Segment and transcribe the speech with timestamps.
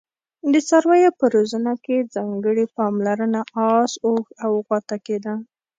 [0.53, 3.41] د څارویو په روزنه کې ځانګړي پاملرنه
[3.73, 5.33] اس، اوښ او غوا ته کېده.